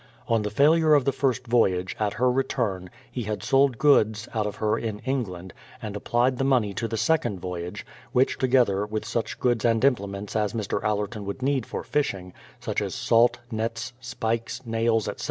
On 0.27 0.41
the 0.41 0.49
failure 0.49 0.95
of 0.95 1.05
the 1.05 1.11
first 1.11 1.45
voyage, 1.45 1.95
at 1.99 2.13
her 2.13 2.31
return, 2.31 2.89
he 3.11 3.21
had 3.21 3.43
sold 3.43 3.77
goods 3.77 4.27
out 4.33 4.47
of 4.47 4.55
her 4.55 4.75
in 4.75 4.97
England, 5.05 5.53
and 5.79 5.95
applied 5.95 6.39
the 6.39 6.43
money 6.43 6.73
to 6.73 6.87
the 6.87 6.97
second 6.97 7.39
voyage, 7.39 7.85
which, 8.11 8.39
together 8.39 8.83
with 8.83 9.05
such 9.05 9.39
goods 9.39 9.63
and 9.63 9.85
implements 9.85 10.35
as 10.35 10.53
Mr. 10.53 10.81
Allerton 10.81 11.23
would 11.25 11.43
need 11.43 11.67
for 11.67 11.83
fishing, 11.83 12.33
such 12.59 12.81
as 12.81 12.95
salt, 12.95 13.37
nets, 13.51 13.93
spikes, 13.99 14.65
nails, 14.65 15.07
etc. 15.07 15.19